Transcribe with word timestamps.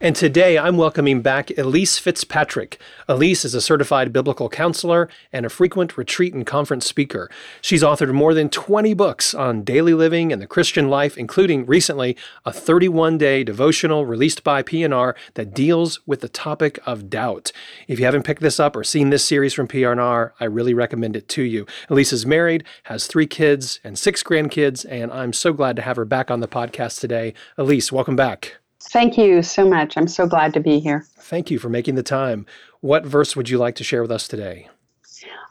And 0.00 0.16
today 0.16 0.58
I'm 0.58 0.76
welcoming 0.76 1.22
back 1.22 1.56
Elise 1.56 1.98
Fitzpatrick. 1.98 2.80
Elise 3.08 3.44
is 3.44 3.54
a 3.54 3.60
certified 3.60 4.12
biblical 4.12 4.48
counselor 4.48 5.08
and 5.32 5.46
a 5.46 5.48
frequent 5.48 5.96
retreat 5.96 6.34
and 6.34 6.44
conference 6.44 6.84
speaker. 6.84 7.30
She's 7.60 7.84
authored 7.84 8.12
more 8.12 8.34
than 8.34 8.48
20 8.48 8.92
books 8.94 9.34
on 9.34 9.62
daily 9.62 9.94
living 9.94 10.32
and 10.32 10.42
the 10.42 10.48
Christian 10.48 10.88
life, 10.90 11.16
including 11.16 11.64
recently 11.64 12.16
a 12.44 12.52
31 12.52 13.18
day 13.18 13.44
devotional 13.44 14.04
released 14.04 14.42
by 14.42 14.62
P&R 14.62 15.14
that 15.34 15.54
deals 15.54 16.00
with 16.06 16.22
the 16.22 16.28
topic 16.28 16.80
of 16.84 17.08
doubt. 17.08 17.52
If 17.86 18.00
you 18.00 18.04
haven't 18.04 18.24
picked 18.24 18.42
this 18.42 18.58
up 18.58 18.74
or 18.74 18.82
seen 18.82 19.10
this 19.10 19.24
series 19.24 19.54
from 19.54 19.68
P&R, 19.68 20.34
I 20.40 20.44
really 20.44 20.74
recommend 20.74 21.14
it 21.14 21.28
to 21.28 21.42
you. 21.42 21.66
Elise 21.88 22.12
is 22.12 22.26
married, 22.26 22.64
has 22.84 23.06
three 23.06 23.28
kids 23.28 23.78
and 23.84 23.96
six 23.96 24.24
grandkids, 24.24 24.84
and 24.90 25.12
I'm 25.12 25.32
so 25.32 25.52
glad 25.52 25.76
to 25.76 25.82
have 25.82 25.96
her 25.96 26.04
back 26.04 26.32
on 26.32 26.40
the 26.40 26.48
podcast 26.48 26.98
today. 26.98 27.32
Elise, 27.56 27.92
welcome 27.92 28.16
back. 28.16 28.56
Thank 28.90 29.18
you 29.18 29.42
so 29.42 29.68
much. 29.68 29.96
I'm 29.96 30.08
so 30.08 30.26
glad 30.26 30.54
to 30.54 30.60
be 30.60 30.78
here. 30.78 31.06
Thank 31.18 31.50
you 31.50 31.58
for 31.58 31.68
making 31.68 31.94
the 31.94 32.02
time. 32.02 32.46
What 32.80 33.04
verse 33.04 33.34
would 33.34 33.48
you 33.48 33.58
like 33.58 33.74
to 33.76 33.84
share 33.84 34.02
with 34.02 34.12
us 34.12 34.28
today? 34.28 34.68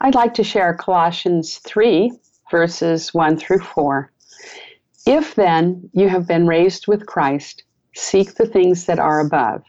I'd 0.00 0.14
like 0.14 0.34
to 0.34 0.44
share 0.44 0.74
Colossians 0.74 1.58
3, 1.58 2.12
verses 2.50 3.12
1 3.12 3.36
through 3.36 3.60
4. 3.60 4.10
If 5.06 5.34
then 5.34 5.90
you 5.92 6.08
have 6.08 6.26
been 6.26 6.46
raised 6.46 6.86
with 6.86 7.06
Christ, 7.06 7.64
seek 7.94 8.34
the 8.34 8.46
things 8.46 8.86
that 8.86 8.98
are 8.98 9.20
above, 9.20 9.62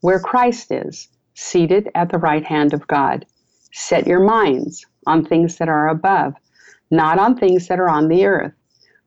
where 0.00 0.18
Christ 0.18 0.72
is, 0.72 1.08
seated 1.34 1.88
at 1.94 2.10
the 2.10 2.18
right 2.18 2.44
hand 2.44 2.72
of 2.74 2.86
God. 2.86 3.24
Set 3.72 4.06
your 4.06 4.20
minds 4.20 4.84
on 5.06 5.24
things 5.24 5.56
that 5.58 5.68
are 5.68 5.88
above, 5.88 6.34
not 6.90 7.18
on 7.18 7.36
things 7.36 7.68
that 7.68 7.80
are 7.80 7.88
on 7.88 8.08
the 8.08 8.24
earth. 8.26 8.52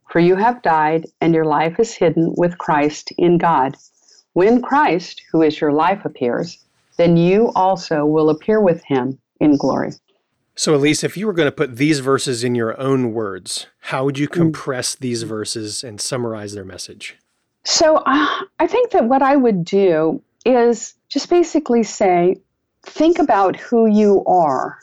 For 0.09 0.19
you 0.19 0.35
have 0.35 0.61
died, 0.61 1.05
and 1.19 1.33
your 1.33 1.45
life 1.45 1.79
is 1.79 1.93
hidden 1.93 2.33
with 2.37 2.57
Christ 2.57 3.11
in 3.17 3.37
God. 3.37 3.75
When 4.35 4.61
Christ, 4.61 5.21
who 5.31 5.41
is 5.41 5.61
your 5.61 5.71
life, 5.71 6.03
appears, 6.03 6.59
then 6.97 7.15
you 7.15 7.53
also 7.55 8.05
will 8.05 8.29
appear 8.29 8.59
with 8.59 8.83
him 8.83 9.17
in 9.39 9.55
glory. 9.55 9.93
So, 10.57 10.75
Elise, 10.75 11.05
if 11.05 11.15
you 11.15 11.25
were 11.25 11.31
going 11.31 11.47
to 11.47 11.53
put 11.53 11.77
these 11.77 12.01
verses 12.01 12.43
in 12.43 12.53
your 12.53 12.77
own 12.77 13.13
words, 13.13 13.67
how 13.79 14.03
would 14.03 14.19
you 14.19 14.27
mm. 14.27 14.33
compress 14.33 14.93
these 14.93 15.23
verses 15.23 15.85
and 15.85 16.01
summarize 16.01 16.53
their 16.53 16.65
message? 16.65 17.15
So, 17.63 17.95
uh, 18.05 18.27
I 18.59 18.67
think 18.67 18.91
that 18.91 19.05
what 19.05 19.21
I 19.21 19.37
would 19.37 19.63
do 19.63 20.21
is 20.45 20.95
just 21.07 21.29
basically 21.29 21.83
say, 21.83 22.35
think 22.83 23.19
about 23.19 23.55
who 23.55 23.85
you 23.85 24.21
are. 24.25 24.79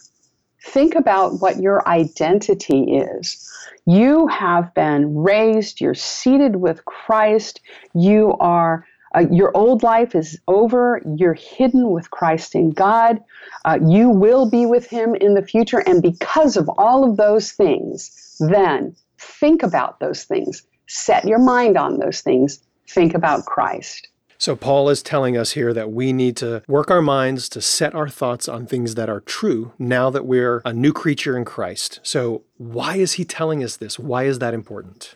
Think 0.62 0.94
about 0.94 1.42
what 1.42 1.60
your 1.60 1.86
identity 1.86 2.96
is. 2.96 3.46
You 3.84 4.28
have 4.28 4.72
been 4.72 5.14
raised, 5.14 5.82
you're 5.82 5.92
seated 5.92 6.56
with 6.56 6.86
Christ, 6.86 7.60
you 7.94 8.34
are 8.40 8.86
uh, 9.14 9.26
your 9.30 9.56
old 9.56 9.82
life 9.82 10.14
is 10.14 10.38
over. 10.48 11.00
You're 11.16 11.34
hidden 11.34 11.90
with 11.90 12.10
Christ 12.10 12.54
in 12.54 12.70
God. 12.70 13.20
Uh, 13.64 13.78
you 13.86 14.08
will 14.08 14.50
be 14.50 14.66
with 14.66 14.88
Him 14.88 15.14
in 15.14 15.34
the 15.34 15.42
future. 15.42 15.78
And 15.78 16.02
because 16.02 16.56
of 16.56 16.68
all 16.78 17.08
of 17.08 17.16
those 17.16 17.52
things, 17.52 18.36
then 18.40 18.96
think 19.18 19.62
about 19.62 20.00
those 20.00 20.24
things. 20.24 20.62
Set 20.88 21.24
your 21.24 21.38
mind 21.38 21.76
on 21.76 21.98
those 21.98 22.20
things. 22.20 22.60
Think 22.88 23.14
about 23.14 23.44
Christ. 23.46 24.08
So, 24.38 24.56
Paul 24.56 24.88
is 24.88 25.04
telling 25.04 25.36
us 25.36 25.52
here 25.52 25.72
that 25.72 25.92
we 25.92 26.12
need 26.12 26.36
to 26.38 26.64
work 26.66 26.90
our 26.90 27.00
minds 27.00 27.48
to 27.50 27.60
set 27.60 27.94
our 27.94 28.08
thoughts 28.08 28.48
on 28.48 28.66
things 28.66 28.96
that 28.96 29.08
are 29.08 29.20
true 29.20 29.72
now 29.78 30.10
that 30.10 30.26
we're 30.26 30.62
a 30.64 30.72
new 30.72 30.92
creature 30.92 31.36
in 31.36 31.44
Christ. 31.44 32.00
So, 32.02 32.42
why 32.56 32.96
is 32.96 33.12
he 33.12 33.24
telling 33.24 33.62
us 33.62 33.76
this? 33.76 34.00
Why 34.00 34.24
is 34.24 34.40
that 34.40 34.52
important? 34.52 35.14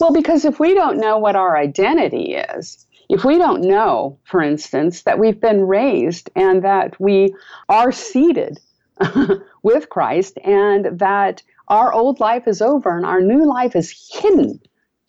Well, 0.00 0.12
because 0.12 0.46
if 0.46 0.58
we 0.58 0.72
don't 0.72 0.98
know 0.98 1.18
what 1.18 1.36
our 1.36 1.58
identity 1.58 2.36
is, 2.36 2.86
if 3.08 3.24
we 3.24 3.38
don't 3.38 3.62
know, 3.62 4.18
for 4.24 4.42
instance, 4.42 5.02
that 5.02 5.18
we've 5.18 5.40
been 5.40 5.66
raised 5.66 6.30
and 6.36 6.62
that 6.62 7.00
we 7.00 7.34
are 7.68 7.90
seated 7.90 8.60
with 9.62 9.88
Christ 9.88 10.38
and 10.44 10.98
that 10.98 11.42
our 11.68 11.92
old 11.92 12.20
life 12.20 12.46
is 12.46 12.60
over 12.60 12.96
and 12.96 13.06
our 13.06 13.20
new 13.20 13.46
life 13.46 13.74
is 13.74 14.10
hidden, 14.12 14.60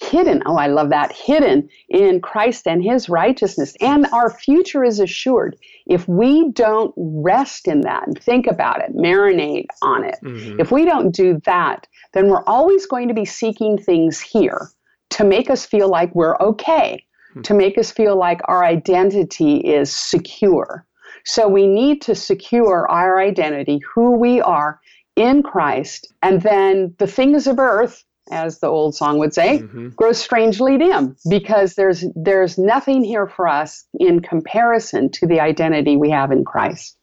hidden, 0.02 0.42
oh, 0.46 0.56
I 0.56 0.68
love 0.68 0.90
that, 0.92 1.12
hidden 1.12 1.70
in 1.90 2.22
Christ 2.22 2.68
and 2.68 2.82
his 2.82 3.10
righteousness, 3.10 3.76
and 3.82 4.06
our 4.14 4.30
future 4.30 4.84
is 4.84 5.00
assured. 5.00 5.58
If 5.86 6.08
we 6.08 6.52
don't 6.52 6.94
rest 6.96 7.68
in 7.68 7.82
that 7.82 8.08
and 8.08 8.18
think 8.22 8.48
about 8.48 8.82
it, 8.82 8.96
marinate 8.96 9.68
on 9.82 10.06
it, 10.06 10.18
mm-hmm. 10.24 10.60
if 10.60 10.72
we 10.72 10.86
don't 10.86 11.12
do 11.12 11.42
that, 11.46 11.86
then 12.14 12.30
we're 12.30 12.46
always 12.46 12.86
going 12.86 13.10
to 13.10 13.14
be 13.14 13.26
seeking 13.26 13.78
things 13.78 14.22
here 14.22 14.70
to 15.12 15.26
make 15.26 15.50
us 15.50 15.66
feel 15.66 15.90
like 15.90 16.14
we're 16.16 16.38
okay 16.38 17.04
Hmm. 17.34 17.42
to 17.42 17.54
make 17.54 17.78
us 17.78 17.92
feel 17.92 18.16
like 18.16 18.42
our 18.46 18.64
identity 18.64 19.58
is 19.58 19.96
secure. 19.96 20.86
So 21.26 21.48
we 21.48 21.68
need 21.68 22.02
to 22.04 22.16
secure 22.16 22.90
our 22.90 23.20
identity, 23.20 23.80
who 23.94 24.12
we 24.12 24.42
are 24.42 24.80
in 25.16 25.44
Christ, 25.44 26.12
and 26.22 26.42
then 26.42 26.96
the 26.98 27.08
things 27.08 27.46
of 27.46 27.60
earth, 27.60 28.04
as 28.32 28.60
the 28.60 28.68
old 28.68 28.96
song 28.96 29.20
would 29.20 29.34
say, 29.34 29.60
mm-hmm. 29.60 29.90
grow 29.90 30.12
strangely 30.14 30.78
dim 30.78 31.16
because 31.30 31.76
there's 31.76 32.06
there's 32.16 32.58
nothing 32.58 33.04
here 33.04 33.28
for 33.28 33.48
us 33.48 33.86
in 34.00 34.22
comparison 34.22 35.10
to 35.12 35.28
the 35.28 35.40
identity 35.40 35.98
we 35.98 36.10
have 36.10 36.32
in 36.32 36.46
Christ. 36.46 36.98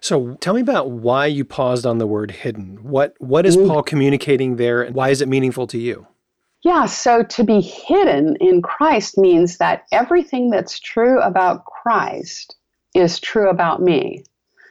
So 0.00 0.34
tell 0.34 0.52
me 0.52 0.60
about 0.60 0.90
why 0.90 1.26
you 1.26 1.46
paused 1.46 1.86
on 1.86 1.96
the 1.98 2.06
word 2.06 2.30
hidden. 2.30 2.78
What 2.82 3.14
what 3.18 3.46
is 3.46 3.56
mm. 3.56 3.66
Paul 3.66 3.82
communicating 3.82 4.56
there 4.56 4.82
and 4.82 4.94
why 4.94 5.08
is 5.08 5.22
it 5.22 5.28
meaningful 5.28 5.66
to 5.68 5.78
you? 5.78 6.06
Yeah, 6.64 6.86
so 6.86 7.22
to 7.22 7.44
be 7.44 7.60
hidden 7.60 8.36
in 8.40 8.62
Christ 8.62 9.18
means 9.18 9.58
that 9.58 9.84
everything 9.92 10.48
that's 10.48 10.80
true 10.80 11.20
about 11.20 11.66
Christ 11.66 12.56
is 12.94 13.20
true 13.20 13.50
about 13.50 13.82
me. 13.82 14.24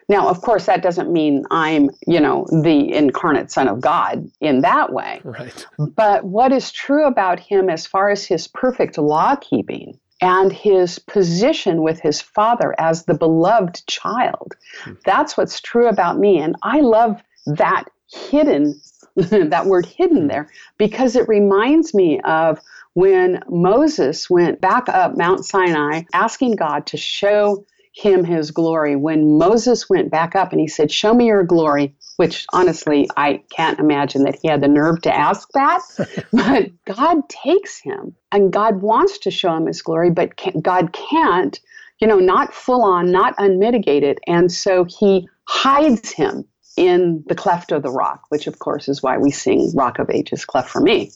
Now, 0.09 0.27
of 0.27 0.41
course, 0.41 0.65
that 0.65 0.81
doesn't 0.81 1.13
mean 1.13 1.45
I'm, 1.51 1.91
you 2.07 2.19
know, 2.19 2.45
the 2.49 2.91
incarnate 2.93 3.51
Son 3.51 3.67
of 3.67 3.79
God 3.79 4.27
in 4.41 4.61
that 4.61 4.91
way. 4.91 5.21
Right. 5.23 5.65
But 5.77 6.25
what 6.25 6.51
is 6.51 6.71
true 6.71 7.05
about 7.05 7.39
him 7.39 7.69
as 7.69 7.85
far 7.85 8.09
as 8.09 8.25
his 8.25 8.47
perfect 8.47 8.97
law 8.97 9.35
keeping 9.35 9.97
and 10.19 10.51
his 10.51 10.99
position 10.99 11.83
with 11.83 11.99
his 11.99 12.21
Father 12.21 12.75
as 12.79 13.05
the 13.05 13.13
beloved 13.13 13.85
child, 13.87 14.53
hmm. 14.83 14.93
that's 15.05 15.37
what's 15.37 15.61
true 15.61 15.87
about 15.87 16.17
me. 16.17 16.39
And 16.39 16.55
I 16.63 16.79
love 16.79 17.21
that 17.45 17.85
hidden 18.11 18.79
that 19.49 19.65
word 19.65 19.85
hidden 19.85 20.23
hmm. 20.23 20.27
there, 20.27 20.49
because 20.77 21.15
it 21.15 21.27
reminds 21.27 21.93
me 21.93 22.19
of 22.21 22.59
when 22.93 23.41
Moses 23.49 24.29
went 24.29 24.61
back 24.61 24.87
up 24.89 25.17
Mount 25.17 25.45
Sinai 25.45 26.03
asking 26.13 26.55
God 26.55 26.85
to 26.87 26.97
show 26.97 27.65
him 27.93 28.23
his 28.23 28.51
glory. 28.51 28.95
When 28.95 29.37
Moses 29.37 29.89
went 29.89 30.09
back 30.09 30.35
up 30.35 30.51
and 30.51 30.59
he 30.59 30.67
said, 30.67 30.91
Show 30.91 31.13
me 31.13 31.27
your 31.27 31.43
glory, 31.43 31.95
which 32.17 32.45
honestly, 32.51 33.07
I 33.15 33.43
can't 33.51 33.79
imagine 33.79 34.23
that 34.23 34.39
he 34.41 34.47
had 34.47 34.61
the 34.61 34.67
nerve 34.67 35.01
to 35.03 35.15
ask 35.15 35.47
that. 35.53 35.81
but 36.33 36.71
God 36.85 37.29
takes 37.29 37.79
him 37.79 38.15
and 38.31 38.51
God 38.51 38.81
wants 38.81 39.19
to 39.19 39.31
show 39.31 39.55
him 39.55 39.67
his 39.67 39.81
glory, 39.81 40.09
but 40.09 40.31
God 40.61 40.93
can't, 40.93 41.59
you 41.99 42.07
know, 42.07 42.19
not 42.19 42.53
full 42.53 42.81
on, 42.81 43.11
not 43.11 43.35
unmitigated. 43.37 44.19
And 44.27 44.51
so 44.51 44.85
he 44.85 45.27
hides 45.47 46.11
him 46.11 46.45
in 46.75 47.23
the 47.27 47.35
cleft 47.35 47.71
of 47.71 47.83
the 47.83 47.91
rock, 47.91 48.23
which 48.29 48.47
of 48.47 48.59
course 48.59 48.87
is 48.87 49.03
why 49.03 49.17
we 49.17 49.31
sing 49.31 49.71
Rock 49.75 49.99
of 49.99 50.09
Ages, 50.09 50.45
cleft 50.45 50.69
for 50.69 50.81
me. 50.81 51.11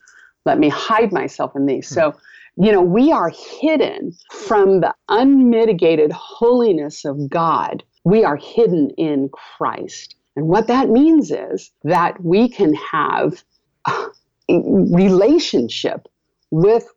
Let 0.45 0.59
me 0.59 0.69
hide 0.69 1.12
myself 1.12 1.56
in 1.56 1.65
thee. 1.65 1.81
So, 1.81 2.15
you 2.56 2.71
know, 2.71 2.81
we 2.81 3.12
are 3.12 3.31
hidden 3.59 4.13
from 4.31 4.81
the 4.81 4.94
unmitigated 5.09 6.12
holiness 6.12 7.06
of 7.06 7.30
God. 7.30 7.83
We 8.04 8.24
are 8.24 8.38
hidden 8.38 8.92
in 8.92 9.30
Christ. 9.30 10.15
And 10.36 10.48
what 10.48 10.68
that 10.68 10.89
means 10.89 11.31
is 11.31 11.71
that 11.83 12.24
we 12.24 12.48
can 12.50 12.74
have 12.75 13.44
a 13.88 14.07
relationship 14.50 16.07
with 16.51 16.88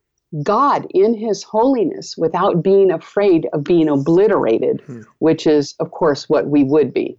God 0.45 0.87
in 0.91 1.15
his 1.15 1.43
holiness 1.43 2.17
without 2.17 2.63
being 2.63 2.93
afraid 2.93 3.49
of 3.53 3.65
being 3.65 3.89
obliterated, 3.89 4.83
hmm. 4.87 5.01
which 5.19 5.47
is, 5.47 5.75
of 5.81 5.91
course, 5.91 6.29
what 6.29 6.47
we 6.47 6.63
would 6.63 6.95
be 6.95 7.19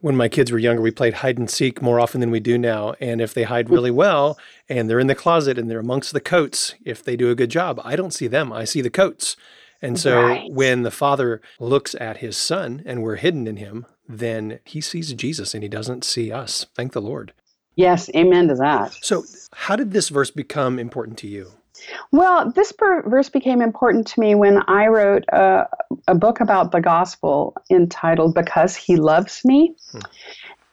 when 0.00 0.16
my 0.16 0.28
kids 0.28 0.50
were 0.50 0.58
younger, 0.58 0.82
we 0.82 0.90
played 0.90 1.14
hide 1.14 1.38
and 1.38 1.50
seek 1.50 1.82
more 1.82 2.00
often 2.00 2.20
than 2.20 2.30
we 2.30 2.40
do 2.40 2.56
now. 2.58 2.94
And 3.00 3.20
if 3.20 3.34
they 3.34 3.44
hide 3.44 3.70
really 3.70 3.90
well 3.90 4.38
and 4.68 4.88
they're 4.88 5.00
in 5.00 5.06
the 5.06 5.14
closet 5.14 5.58
and 5.58 5.70
they're 5.70 5.80
amongst 5.80 6.12
the 6.12 6.20
coats, 6.20 6.74
if 6.84 7.02
they 7.02 7.16
do 7.16 7.30
a 7.30 7.34
good 7.34 7.50
job, 7.50 7.80
I 7.84 7.96
don't 7.96 8.14
see 8.14 8.26
them. 8.26 8.52
I 8.52 8.64
see 8.64 8.80
the 8.80 8.90
coats. 8.90 9.36
And 9.82 9.98
so 9.98 10.26
Right. 10.26 10.52
when 10.52 10.82
the 10.82 10.90
Father 10.90 11.40
looks 11.58 11.94
at 11.94 12.18
his 12.18 12.36
Son 12.36 12.82
and 12.84 13.02
we're 13.02 13.16
hidden 13.16 13.46
in 13.46 13.56
him, 13.56 13.86
then 14.08 14.58
he 14.64 14.80
sees 14.80 15.12
Jesus 15.14 15.54
and 15.54 15.62
he 15.62 15.68
doesn't 15.68 16.04
see 16.04 16.30
us. 16.32 16.66
Thank 16.74 16.92
the 16.92 17.00
Lord. 17.00 17.32
Yes, 17.76 18.10
amen 18.14 18.48
to 18.48 18.54
that. 18.56 18.92
So, 19.00 19.24
how 19.52 19.76
did 19.76 19.92
this 19.92 20.08
verse 20.10 20.30
become 20.30 20.78
important 20.78 21.16
to 21.18 21.28
you? 21.28 21.52
Well, 22.12 22.50
this 22.50 22.72
verse 22.78 23.28
became 23.28 23.62
important 23.62 24.06
to 24.08 24.20
me 24.20 24.34
when 24.34 24.62
I 24.68 24.86
wrote 24.86 25.24
a, 25.32 25.66
a 26.08 26.14
book 26.14 26.40
about 26.40 26.72
the 26.72 26.80
gospel 26.80 27.56
entitled 27.70 28.34
Because 28.34 28.76
He 28.76 28.96
Loves 28.96 29.42
Me. 29.44 29.74
Hmm. 29.92 29.98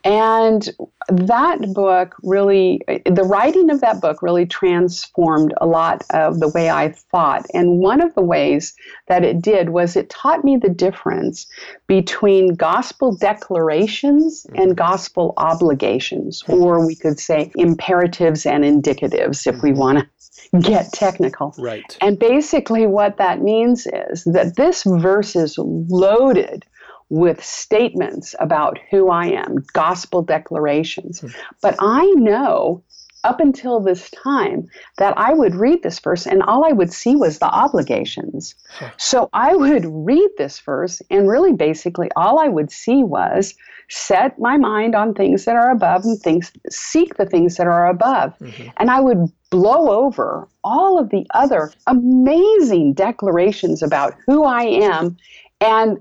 And 0.04 0.70
that 1.10 1.74
book 1.74 2.16
really, 2.24 2.82
the 3.06 3.24
writing 3.24 3.70
of 3.70 3.82
that 3.82 4.00
book 4.00 4.22
really 4.22 4.46
transformed 4.46 5.54
a 5.60 5.66
lot 5.66 6.04
of 6.12 6.40
the 6.40 6.48
way 6.50 6.70
I 6.70 6.90
thought. 6.90 7.46
And 7.54 7.80
one 7.80 8.02
of 8.02 8.14
the 8.16 8.22
ways 8.22 8.74
that 9.08 9.24
it 9.24 9.42
did 9.42 9.70
was 9.70 9.96
it 9.96 10.10
taught 10.10 10.44
me 10.44 10.58
the 10.58 10.70
difference 10.70 11.48
between 11.88 12.56
gospel 12.56 13.16
declarations 13.16 14.46
and 14.56 14.72
mm-hmm. 14.72 14.74
gospel 14.74 15.34
obligations, 15.38 16.42
hmm. 16.42 16.54
or 16.54 16.86
we 16.86 16.96
could 16.96 17.20
say 17.20 17.52
imperatives 17.56 18.46
and 18.46 18.64
indicatives 18.64 19.48
if 19.48 19.62
we 19.62 19.72
mm-hmm. 19.72 19.80
want 19.80 20.00
to 20.00 20.60
get 20.62 20.92
technical. 20.94 21.54
Right. 21.58 21.98
And 22.02 22.20
basically, 22.20 22.88
what 22.88 23.18
that 23.18 23.42
means 23.42 23.88
is 23.88 24.24
that 24.26 24.56
this 24.56 24.84
verse 24.84 25.36
is 25.36 25.58
loaded 25.58 26.66
with 27.10 27.44
statements 27.44 28.36
about 28.40 28.80
who 28.92 29.10
I 29.10 29.28
am, 29.28 29.64
gospel 29.74 30.22
declarations. 30.22 31.24
But 31.62 31.76
I 31.80 32.06
know 32.16 32.84
up 33.24 33.40
until 33.40 33.80
this 33.80 34.10
time 34.12 34.68
that 34.98 35.14
I 35.18 35.34
would 35.34 35.56
read 35.56 35.84
this 35.84 36.00
verse 36.00 36.26
and 36.26 36.42
all 36.44 36.66
I 36.66 36.72
would 36.72 36.94
see 36.94 37.16
was 37.16 37.40
the 37.40 37.50
obligations. 37.50 38.56
Huh. 38.70 38.90
So 38.98 39.30
I 39.34 39.56
would 39.56 39.86
read 39.86 40.30
this 40.38 40.60
verse 40.60 41.02
and 41.10 41.28
really 41.28 41.54
basically 41.54 42.10
all 42.16 42.40
I 42.40 42.48
would 42.48 42.72
see 42.72 43.04
was 43.04 43.54
set 43.90 44.38
my 44.40 44.58
mind 44.58 44.96
on 44.96 45.14
things 45.14 45.46
that 45.46 45.56
are 45.56 45.72
above 45.72 46.04
and 46.04 46.20
things 46.20 46.52
seek 46.70 47.16
the 47.16 47.26
things 47.26 47.56
that 47.56 47.68
are 47.68 47.88
above. 47.88 48.38
Mhm. 48.40 48.72
And 48.78 48.92
I 48.92 49.00
would 49.00 49.32
blow 49.50 49.90
over 50.06 50.48
all 50.64 51.00
of 51.00 51.10
the 51.10 51.26
other 51.34 51.72
amazing 51.88 52.94
declarations 52.94 53.82
about 53.82 54.14
who 54.26 54.44
I 54.44 54.64
am. 54.64 55.18
And 55.60 55.98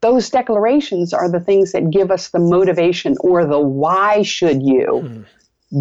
those 0.00 0.30
declarations 0.30 1.12
are 1.12 1.30
the 1.30 1.40
things 1.40 1.72
that 1.72 1.90
give 1.90 2.10
us 2.10 2.30
the 2.30 2.38
motivation 2.40 3.14
or 3.20 3.46
the 3.46 3.60
why 3.60 4.22
should 4.22 4.62
you 4.62 5.24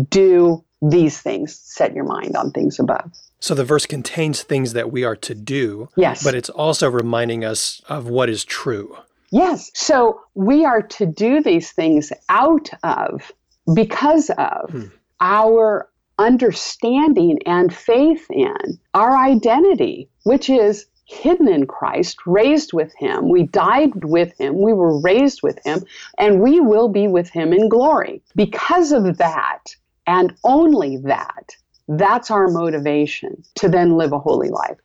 do 0.10 0.63
these 0.81 1.19
things. 1.22 1.56
Set 1.56 1.94
your 1.95 2.04
mind 2.04 2.36
on 2.36 2.51
things 2.51 2.80
above. 2.80 3.12
So 3.39 3.56
the 3.56 3.63
verse 3.63 3.86
contains 3.86 4.44
things 4.44 4.74
that 4.74 4.92
we 4.92 5.04
are 5.04 5.16
to 5.18 5.36
do, 5.36 5.89
Yes. 5.95 6.24
but 6.24 6.36
it's 6.36 6.50
also 6.50 6.89
reminding 6.89 7.44
us 7.44 7.81
of 7.89 8.07
what 8.07 8.30
is 8.30 8.44
true. 8.45 8.95
Yes. 9.31 9.72
So 9.74 10.22
we 10.36 10.63
are 10.66 10.81
to 10.81 11.06
do 11.06 11.42
these 11.42 11.72
things 11.72 12.12
out 12.30 12.69
of, 12.83 13.31
because 13.74 14.30
of 14.38 14.69
Hmm. 14.72 14.83
our 15.19 15.89
understanding 16.18 17.39
and 17.45 17.74
faith 17.74 18.25
in 18.31 18.80
our 18.94 19.18
identity, 19.18 20.10
which 20.24 20.50
is 20.50 20.86
hidden 21.06 21.48
in 21.48 21.68
Christ, 21.68 22.18
raised 22.25 22.74
with 22.74 22.94
Him. 22.96 23.30
We 23.30 23.44
died 23.44 24.06
with 24.06 24.38
Him. 24.38 24.62
We 24.62 24.74
were 24.74 25.00
raised 25.00 25.42
with 25.42 25.60
Him, 25.63 25.84
and 26.18 26.42
we 26.42 26.60
will 26.60 26.90
be 26.90 27.07
with 27.07 27.30
Him 27.30 27.54
in 27.54 27.69
glory. 27.69 28.22
Because 28.36 28.92
of 28.92 29.18
that, 29.18 29.75
and 30.07 30.36
only 30.44 30.98
that, 30.98 31.56
that's 31.88 32.31
our 32.31 32.48
motivation 32.48 33.44
to 33.56 33.69
then 33.69 33.98
live 33.98 34.12
a 34.12 34.19
holy 34.19 34.50
life. 34.50 34.78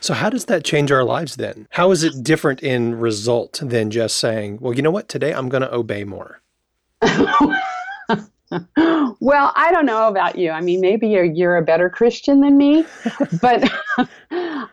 So 0.00 0.14
how 0.14 0.30
does 0.30 0.46
that 0.46 0.64
change 0.64 0.90
our 0.90 1.04
lives 1.04 1.36
then? 1.36 1.68
How 1.70 1.90
is 1.92 2.02
it 2.02 2.24
different 2.24 2.62
in 2.62 2.98
result 2.98 3.60
than 3.62 3.90
just 3.90 4.16
saying, 4.16 4.58
well, 4.60 4.72
you 4.72 4.82
know 4.82 4.90
what, 4.90 5.08
today 5.08 5.32
I'm 5.32 5.48
going 5.48 5.62
to 5.62 5.72
obey 5.72 6.04
more? 6.04 6.40
well, 9.20 9.52
I 9.54 9.70
don't 9.72 9.86
know 9.86 10.08
about 10.08 10.36
you. 10.38 10.50
I 10.50 10.60
mean, 10.60 10.80
maybe 10.80 11.08
you're, 11.08 11.24
you're 11.24 11.56
a 11.56 11.62
better 11.62 11.88
Christian 11.90 12.40
than 12.40 12.56
me, 12.56 12.84
but 13.40 13.70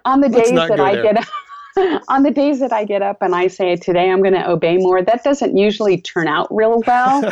on 0.06 0.22
the 0.22 0.30
Let's 0.30 0.50
days 0.50 0.60
that 0.60 0.80
I 0.80 0.96
there. 0.96 1.14
get 1.14 1.28
on 2.08 2.24
the 2.24 2.32
days 2.32 2.60
that 2.60 2.72
I 2.72 2.86
get 2.86 3.02
up 3.02 3.18
and 3.22 3.36
I 3.36 3.48
say 3.48 3.76
today 3.76 4.10
I'm 4.10 4.22
going 4.22 4.34
to 4.34 4.48
obey 4.48 4.78
more, 4.78 5.02
that 5.02 5.24
doesn't 5.24 5.58
usually 5.58 6.00
turn 6.00 6.28
out 6.28 6.54
real 6.54 6.84
well. 6.86 7.32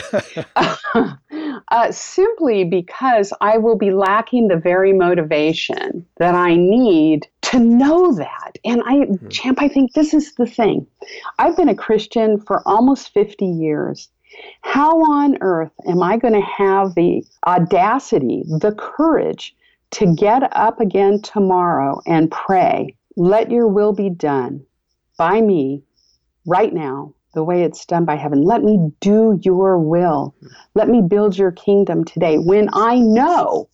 uh, 1.72 1.92
simply 1.92 2.64
because 2.64 3.34
I 3.42 3.58
will 3.58 3.78
be 3.78 3.92
lacking 3.92 4.48
the 4.48 4.58
very 4.58 4.94
motivation 4.94 6.06
that 6.18 6.36
I 6.36 6.56
need 6.56 7.28
to 7.44 7.60
know 7.60 8.14
that. 8.16 8.58
And 8.66 8.82
I, 8.86 9.08
Champ, 9.30 9.62
I 9.62 9.68
think 9.68 9.94
this 9.94 10.14
is 10.14 10.34
the 10.36 10.48
thing. 10.48 10.88
I've 11.38 11.58
been 11.58 11.70
a 11.70 11.76
Christian 11.76 12.40
for 12.40 12.68
almost 12.68 13.14
50 13.14 13.46
years. 13.46 14.10
How 14.62 15.02
on 15.12 15.38
earth 15.42 15.74
am 15.88 16.02
I 16.02 16.18
going 16.18 16.34
to 16.34 16.42
have 16.42 16.96
the 16.96 17.24
audacity, 17.46 18.44
the 18.48 18.74
courage 18.78 19.56
to 19.92 20.16
get 20.16 20.56
up 20.56 20.80
again 20.80 21.22
tomorrow 21.22 22.02
and 22.06 22.32
pray, 22.32 22.96
let 23.16 23.52
your 23.52 23.68
will 23.68 23.94
be 23.94 24.10
done 24.10 24.66
by 25.18 25.42
me 25.42 25.84
right 26.46 26.74
now, 26.74 27.14
the 27.34 27.44
way 27.44 27.64
it's 27.64 27.86
done 27.86 28.06
by 28.06 28.16
heaven? 28.16 28.44
Let 28.44 28.64
me 28.64 28.92
do 29.00 29.40
your 29.44 29.78
will. 29.78 30.36
Let 30.76 30.90
me 30.90 31.02
build 31.02 31.38
your 31.38 31.52
kingdom 31.52 32.04
today 32.04 32.38
when 32.38 32.70
I 32.74 33.00
know 33.00 33.70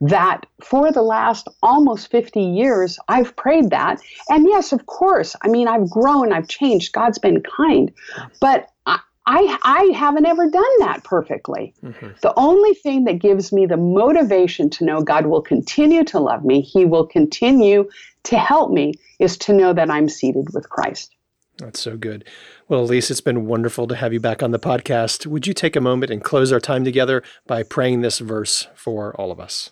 that 0.00 0.46
for 0.62 0.90
the 0.90 1.02
last 1.02 1.46
almost 1.62 2.10
50 2.10 2.40
years, 2.40 2.98
I've 3.08 3.36
prayed 3.36 3.70
that. 3.70 4.00
And 4.28 4.46
yes, 4.48 4.72
of 4.72 4.86
course, 4.86 5.36
I 5.42 5.48
mean, 5.48 5.68
I've 5.68 5.90
grown, 5.90 6.32
I've 6.32 6.48
changed, 6.48 6.92
God's 6.92 7.18
been 7.18 7.42
kind, 7.42 7.92
but 8.40 8.68
I, 8.86 8.98
I, 9.32 9.58
I 9.62 9.82
haven't 9.96 10.26
ever 10.26 10.50
done 10.50 10.78
that 10.80 11.04
perfectly. 11.04 11.72
Mhm. 11.84 12.18
The 12.20 12.34
only 12.36 12.74
thing 12.74 13.04
that 13.04 13.20
gives 13.20 13.52
me 13.52 13.64
the 13.64 13.76
motivation 13.76 14.68
to 14.70 14.84
know 14.84 15.02
God 15.02 15.26
will 15.26 15.40
continue 15.40 16.02
to 16.04 16.18
love 16.18 16.44
me, 16.44 16.60
He 16.60 16.84
will 16.84 17.06
continue 17.06 17.88
to 18.24 18.36
help 18.36 18.72
me, 18.72 18.94
is 19.20 19.38
to 19.38 19.52
know 19.52 19.72
that 19.72 19.88
I'm 19.88 20.08
seated 20.08 20.52
with 20.52 20.68
Christ. 20.68 21.14
That's 21.58 21.78
so 21.78 21.96
good. 21.96 22.24
Well, 22.68 22.80
Elise, 22.80 23.08
it's 23.08 23.20
been 23.20 23.46
wonderful 23.46 23.86
to 23.86 23.94
have 23.94 24.12
you 24.12 24.18
back 24.18 24.42
on 24.42 24.50
the 24.50 24.58
podcast. 24.58 25.26
Would 25.26 25.46
you 25.46 25.54
take 25.54 25.76
a 25.76 25.80
moment 25.80 26.10
and 26.10 26.24
close 26.24 26.50
our 26.50 26.58
time 26.58 26.84
together 26.84 27.22
by 27.46 27.62
praying 27.62 28.00
this 28.00 28.18
verse 28.18 28.66
for 28.74 29.14
all 29.14 29.30
of 29.30 29.38
us? 29.38 29.70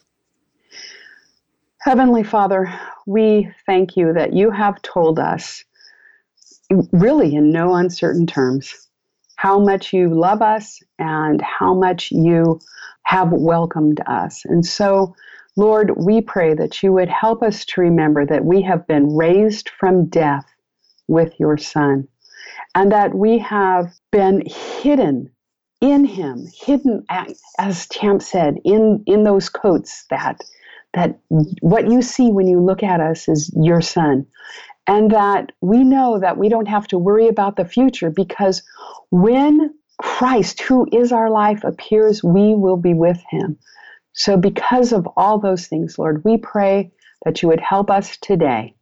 Heavenly 1.81 2.23
Father, 2.23 2.73
we 3.07 3.51
thank 3.67 3.97
you 3.97 4.13
that 4.13 4.35
you 4.35 4.51
have 4.51 4.81
told 4.83 5.19
us, 5.19 5.65
really 6.93 7.35
in 7.35 7.51
no 7.51 7.75
uncertain 7.75 8.27
terms, 8.27 8.88
how 9.39 9.61
much 9.61 9.93
you 9.93 10.13
love 10.13 10.43
us 10.43 10.83
and 10.99 11.41
how 11.41 11.73
much 11.73 12.11
you 12.11 12.59
have 13.05 13.31
welcomed 13.31 14.01
us. 14.09 14.45
And 14.45 14.67
so, 14.67 15.15
Lord, 15.57 15.93
we 15.97 16.21
pray 16.21 16.55
that 16.55 16.83
you 16.83 16.93
would 16.95 17.09
help 17.09 17.45
us 17.45 17.65
to 17.67 17.81
remember 17.81 18.27
that 18.27 18.45
we 18.45 18.63
have 18.63 18.85
been 18.89 19.15
raised 19.15 19.71
from 19.79 20.07
death 20.07 20.45
with 21.07 21.39
your 21.39 21.57
Son 21.57 22.09
and 22.75 22.91
that 22.91 23.15
we 23.15 23.39
have 23.39 23.95
been 24.11 24.43
hidden 24.45 25.31
in 25.81 26.05
him 26.05 26.45
hidden 26.61 27.05
as 27.61 27.87
champ 27.93 28.21
said 28.21 28.57
in 28.65 29.01
in 29.07 29.23
those 29.23 29.49
coats 29.49 30.05
that 30.11 30.41
that 30.95 31.21
what 31.61 31.89
you 31.89 32.03
see 32.03 32.33
when 32.33 32.49
you 32.49 32.61
look 32.61 32.83
at 32.83 33.01
us 33.01 33.29
is 33.29 33.55
your 33.57 33.81
son 33.81 34.27
and 34.89 35.13
that 35.13 35.53
we 35.61 35.85
know 35.85 36.19
that 36.19 36.39
we 36.39 36.49
don't 36.49 36.67
have 36.67 36.89
to 36.89 36.99
worry 36.99 37.29
about 37.29 37.57
the 37.57 37.65
future 37.65 38.11
because 38.11 38.63
when 39.11 39.75
Christ 39.99 40.61
who 40.63 40.89
is 40.93 41.13
our 41.13 41.31
life 41.31 41.63
appears 41.63 42.25
we 42.25 42.55
will 42.55 42.77
be 42.77 42.95
with 42.95 43.23
him. 43.31 43.59
So 44.13 44.37
because 44.37 44.93
of 44.93 45.07
all 45.17 45.39
those 45.39 45.67
things 45.69 45.99
lord 45.99 46.25
we 46.25 46.39
pray 46.39 46.91
that 47.25 47.43
you 47.43 47.49
would 47.49 47.61
help 47.61 47.91
us 47.91 48.17
today 48.17 48.75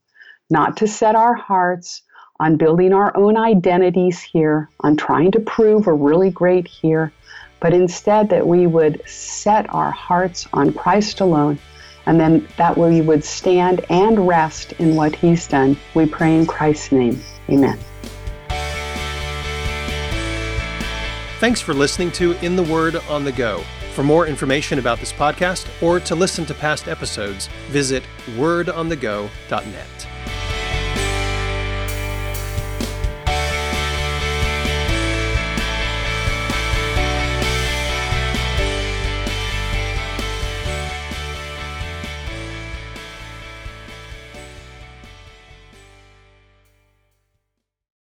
not 0.49 0.77
to 0.79 0.87
set 0.87 1.17
our 1.17 1.35
hearts 1.35 2.03
on 2.39 2.57
building 2.57 2.93
our 2.93 3.17
own 3.17 3.37
identities 3.37 4.21
here, 4.21 4.69
on 4.81 4.97
trying 4.97 5.33
to 5.33 5.41
prove 5.41 5.87
we're 5.87 5.95
really 5.95 6.31
great 6.31 6.69
here, 6.69 7.13
but 7.61 7.73
instead 7.73 8.29
that 8.29 8.47
we 8.47 8.67
would 8.67 9.01
set 9.09 9.73
our 9.73 9.91
hearts 9.91 10.47
on 10.53 10.73
Christ 10.73 11.21
alone, 11.21 11.59
and 12.07 12.19
then 12.19 12.49
that 12.57 12.77
we 12.77 13.01
would 13.01 13.25
stand 13.25 13.85
and 13.91 14.27
rest 14.27 14.73
in 14.79 14.95
what 14.95 15.15
He's 15.15 15.47
done. 15.47 15.77
We 15.95 16.07
pray 16.07 16.37
in 16.37 16.47
Christ's 16.47 16.93
name. 16.93 17.21
Amen. 17.51 17.79
Thanks 21.39 21.61
for 21.61 21.75
listening 21.75 22.11
to 22.13 22.33
In 22.45 22.57
the 22.57 22.63
Word 22.63 22.97
on 23.11 23.25
the 23.25 23.33
Go. 23.33 23.63
For 23.95 24.03
more 24.03 24.27
information 24.27 24.79
about 24.79 25.01
this 25.01 25.13
podcast 25.13 25.67
or 25.83 26.01
to 26.01 26.15
listen 26.15 26.47
to 26.47 26.55
past 26.55 26.89
episodes, 26.89 27.49
visit 27.69 28.03
wordonthego.net. 28.37 30.07